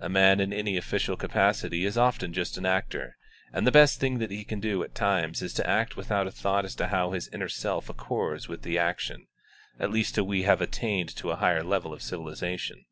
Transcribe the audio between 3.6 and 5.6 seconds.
the best thing that he can do at times is